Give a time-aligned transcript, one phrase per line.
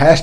[0.00, 0.22] Hash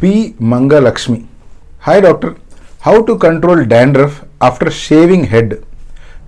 [0.00, 0.10] P
[0.52, 1.18] Mangalakshmi
[1.86, 2.32] hi doctor
[2.86, 4.16] how to control dandruff
[4.48, 5.54] after shaving head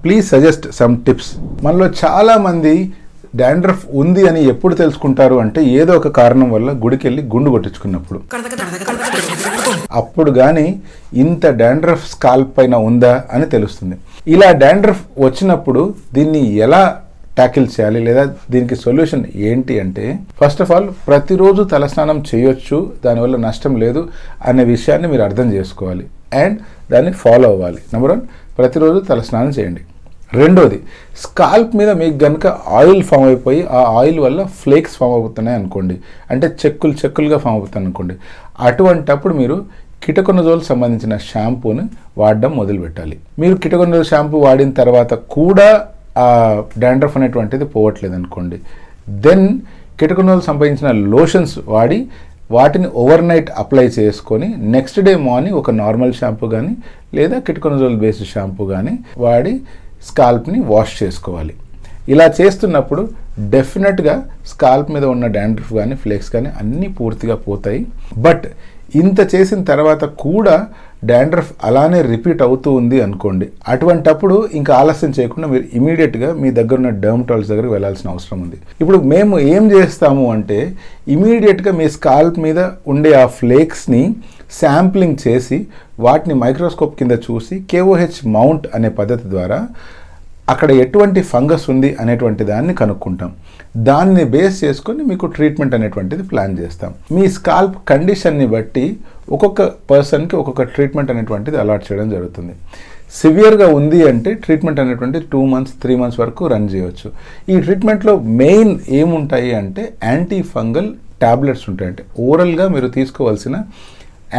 [0.05, 1.31] please suggest some tips
[1.67, 2.75] మనలో చాలామంది
[3.43, 8.19] dandruff ఉంది అని ఎప్పుడు తెలుసుకుంటారు అంటే ఏదో ఒక కారణం వల్ల గుడికెళ్ళి గుండు కొట్టించుకున్నప్పుడు.
[10.01, 10.67] అప్పుడు కానీ
[11.25, 13.97] ఇంత డాండ్రఫ్ స్కాల్ప్ పైన ఉందా అని తెలుస్తుంది.
[14.35, 15.83] ఇలా డాండ్రఫ్ వచ్చినప్పుడు
[16.17, 16.83] దీన్ని ఎలా
[17.37, 20.05] ట్యాకిల్ చేయాలి లేదా దీనికి సొల్యూషన్ ఏంటి అంటే
[20.41, 24.03] ఫస్ట్ ఆఫ్ ఆల్ ప్రతిరోజు తలస్నానం చేయొచ్చు దానివల్ల నష్టం లేదు
[24.51, 26.05] అనే విషయాన్ని మీరు అర్థం చేసుకోవాలి
[26.43, 26.59] అండ్
[26.93, 27.81] దాన్ని ఫాలో అవ్వాలి.
[27.93, 28.23] నెంబర్ వన్
[28.59, 29.83] ప్రతిరోజు తలస్నానం చేయండి.
[30.41, 30.79] రెండోది
[31.23, 32.47] స్కాల్ప్ మీద మీకు కనుక
[32.79, 35.97] ఆయిల్ ఫామ్ అయిపోయి ఆ ఆయిల్ వల్ల ఫ్లేక్స్ ఫామ్ అవుతున్నాయి అనుకోండి.
[36.33, 38.15] అంటే చెక్కులు చెక్కులుగా ఫామ్ అవుతాయి అనుకోండి.
[38.69, 39.57] అటువంటప్పుడు మీరు
[40.05, 41.85] కిటకొనజోల్ సంబంధించిన షాంపూని
[42.21, 43.17] వాడడం మొదలుపెట్టాలి.
[43.41, 45.69] మీరు కిటకొనజోల్ షాంపూ వాడిన తర్వాత కూడా
[46.25, 46.27] ఆ
[46.83, 48.59] డాండ్రఫ్ అనేటువంటిది పోవట్లేదు అనుకోండి.
[49.27, 49.47] దెన్
[50.01, 51.99] కిటకనోలు సంబంధించిన లోషన్స్ వాడి
[52.57, 56.73] వాటిని ఓవర్ నైట్ అప్లై చేసుకొని నెక్స్ట్ డే మార్నింగ్ ఒక నార్మల్ షాంపూ కానీ
[57.19, 59.53] లేదా కిటకనజోల్ బేస్డ్ షాంపూ కానీ వాడి
[60.09, 61.55] స్కాల్ప్ని వాష్ చేసుకోవాలి.
[62.13, 63.03] ఇలా చేస్తున్నప్పుడు
[63.55, 64.15] డెఫినెట్గా
[64.53, 67.81] స్కాల్ప్ మీద ఉన్న డాండ్రఫ్ కానీ ఫ్లేక్స్ కానీ అన్నీ పూర్తిగా పోతాయి.
[68.27, 68.47] బట్
[69.01, 70.57] ఇంత చేసిన తర్వాత కూడా
[71.11, 73.47] డాండ్రఫ్ అలానే రిపీట్ అవుతూ ఉంది అనుకోండి.
[73.73, 78.59] అటువంటప్పుడు ఇంకా ఆలస్యం చేయకుండా మీరు ఇమీడియట్గా మీ దగ్గర ఉన్న డర్మటాలజీ దగ్గరికి వెళ్ళాల్సిన అవసరం ఉంది.
[78.83, 80.59] ఇప్పుడు మేము ఏం చేస్తాము అంటే
[81.17, 82.61] ఇమీడియట్గా మీ స్కాల్ప్ మీద
[82.95, 84.05] ఉండే ఆ ఫ్లేక్స్ని
[84.61, 85.59] శాంప్లింగ్ చేసి
[86.07, 89.61] వాటిని మైక్రోస్కోప్ కింద చూసి కేఓహెచ్ మౌంట్ అనే పద్ధతి ద్వారా
[90.53, 93.31] అక్కడ ఎటువంటి ఫంగస్ ఉంది అనేటువంటి దాన్ని కనుక్కుంటాం.
[93.89, 96.91] దాన్ని బేస్ చేసుకొని మీకు ట్రీట్మెంట్ అనేటువంటిది ప్లాన్ చేస్తాం.
[97.17, 98.85] మీ స్కాల్ప్ కండిషన్ని బట్టి
[99.35, 102.55] ఒక్కొక్క పర్సన్కి ఒక్కొక్క ట్రీట్మెంట్ అనేటువంటిది అలాట్ చేయడం జరుగుతుంది.
[103.21, 107.09] సివియర్గా ఉంది అంటే ట్రీట్మెంట్ అనేటువంటి టూ మంత్స్ త్రీ మంత్స్ వరకు రన్ చేయవచ్చు
[107.53, 108.13] ఈ ట్రీట్మెంట్లో
[108.43, 110.89] మెయిన్ ఏముంటాయి అంటే యాంటీ ఫంగల్
[111.25, 113.57] ట్యాబ్లెట్స్ ఉంటాయంటే ఓరల్గా మీరు తీసుకోవాల్సిన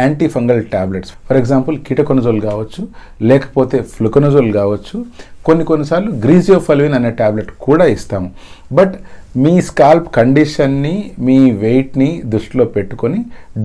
[0.00, 2.82] anti fungal tablets for example ketoconazole కావచ్చు
[3.30, 4.96] లేకపోతే ఫ్లుకొనజోల్ కావచ్చు
[5.48, 8.28] కొన్ని కొన్నిసార్లు గ్రీజియోఫల్విన్ అనే ట్యాబ్లెట్ కూడా ఇస్తాము.
[8.78, 8.94] బట్
[9.44, 10.96] మీ స్కాల్ప్ కండిషన్ని
[11.26, 13.20] మీ వెయిట్ని దృష్టిలో పెట్టుకొని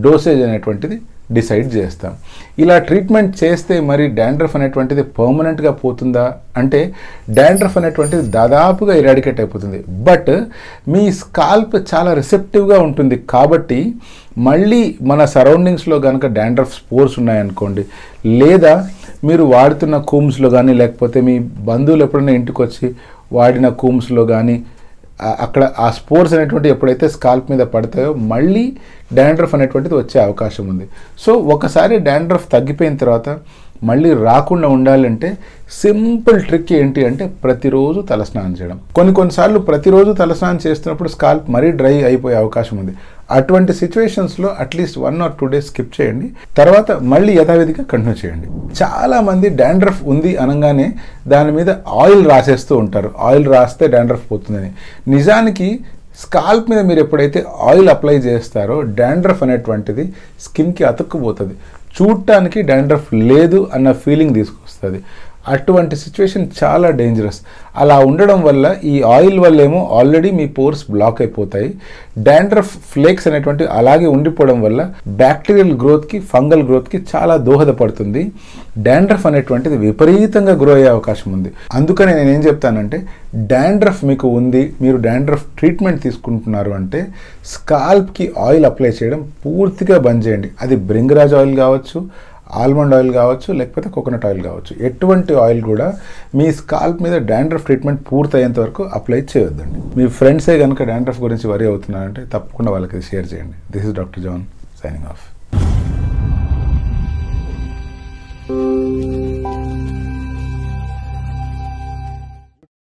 [0.05, 0.97] డోసేజ్ అనేటువంటిది
[1.37, 2.13] డిసైడ్ చేస్తాం.
[2.63, 6.23] ఇలా ట్రీట్మెంట్ చేస్తే మరి డాండ్రఫ్ అనేటువంటిది పర్మనెంట్గా పోతుందా?
[6.61, 6.79] అంటే
[7.39, 9.79] డాండ్రఫ్ అనేటువంటిది దాదాపుగా ఇరాడికేట్ అయిపోతుంది.
[10.07, 10.31] బట్
[10.93, 13.79] మీ స్కాల్ప్ చాలా రిసెప్టివ్గా ఉంటుంది కాబట్టి
[14.47, 14.81] మళ్ళీ
[15.11, 17.83] మన సరౌండింగ్స్లో కనుక డాండ్రఫ్ స్పోర్స్ ఉన్నాయనుకోండి
[18.41, 18.73] లేదా
[19.27, 21.35] మీరు వాడుతున్న కూమ్స్లో కానీ లేకపోతే మీ
[21.69, 22.87] బంధువులు ఎప్పుడైనా ఇంటికి వచ్చి
[23.37, 24.57] వాడిన కూమ్స్లో కానీ
[25.45, 28.65] అక్కడ ఆ స్పోర్స్ అనేటువంటి ఎప్పుడైతే స్కాల్ప్ మీద పడతాయో మళ్ళీ
[29.17, 30.85] డాండ్రఫ్ అనేటువంటిది వచ్చే అవకాశం ఉంది.
[31.23, 33.29] సో ఒకసారి డాండ్రఫ్ తగ్గిపోయిన తర్వాత
[33.89, 35.29] మళ్ళీ రాకుండా ఉండాలంటే
[35.81, 38.79] సింపుల్ ట్రిక్ ఏంటి అంటే ప్రతిరోజు తలస్నానం చేయడం.
[38.97, 42.95] కొన్ని కొన్నిసార్లు ప్రతిరోజు తలస్నానం చేస్తున్నప్పుడు స్కాల్ప్ మరీ డ్రై అయిపోయే అవకాశం ఉంది.
[43.31, 46.27] అటువంటి సిచ్యువేషన్స్లో at least one or two days skip చేయండి.
[46.57, 48.47] తర్వాత మళ్ళీ యథావిధిగా కంటిన్యూ చేయండి.
[48.81, 50.87] చాలామంది డాండ్రఫ్ ఉంది అనగానే
[51.27, 53.11] దాని మీద ఆయిల్ రాసేస్తూ ఉంటారు.
[53.19, 54.71] ఆయిల్ రాస్తే డాండ్రఫ్ పోతుందని.
[55.07, 55.79] నిజానికి
[56.19, 61.55] స్కాల్ప్ మీద మీరు ఎప్పుడైతే ఆయిల్ అప్లై చేస్తారో డాండ్రఫ్ అనేటువంటిది స్కిన్కి అతుక్కుపోతుంది.
[61.97, 64.99] చూడటానికి డాండ్రఫ్ లేదు అన్న ఫీలింగ్ తీసుకొస్తుంది.
[65.53, 67.39] అటువంటి సిచ్యువేషన్ చాలా డేంజరస్
[67.81, 71.69] అలా ఉండడం వల్ల ఈ ఆయిల్ వల్ల ఏమో ఆల్రెడీ మీ పోర్స్ బ్లాక్ అయిపోతాయి.
[72.27, 74.79] డాండ్రఫ్ ఫ్లేక్స్ అనేటువంటి అలాగే ఉండిపోవడం వల్ల
[75.21, 78.23] బ్యాక్టీరియల్ గ్రోత్కి ఫంగల్ గ్రోత్కి చాలా దోహదపడుతుంది.
[78.87, 81.51] డాండ్రఫ్ అనేటువంటిది విపరీతంగా గ్రో అయ్యే అవకాశం ఉంది.
[81.79, 82.99] అందుకని నేను ఏం చెప్తానంటే
[83.53, 87.01] డాండ్రఫ్ మీకు ఉంది మీరు డాండ్రఫ్ ట్రీట్మెంట్ తీసుకుంటున్నారు అంటే
[87.53, 90.49] స్కాల్ప్కి ఆయిల్ అప్లై చేయడం పూర్తిగా బంద్ చేయండి.
[90.63, 91.99] అది బ్రింగరాజ్ ఆయిల్ కావచ్చు
[92.51, 94.83] ఆల్మండ్ ఆయిల్ కావచ్చు లేకపోతే కోకోనట్ ఆయిల్ కావచ్చు.
[94.83, 95.97] ఎటువంటి ఆయిల్ కూడా
[96.35, 99.81] మీ స్కాల్ప్ మీద డాండ్రఫ్ ట్రీట్మెంట్ పూర్తయ్యేంత వరకు అప్లై చేయొద్దండి.
[99.97, 103.53] మీ ఫ్రెండ్సే కనుక డాండ్రఫ్ గురించి వరి అవుతున్నారంటే తప్పకుండా వాళ్ళకి షేర్ చేయండి.
[103.71, 104.43] This is doctor John
[104.83, 105.38] signing off.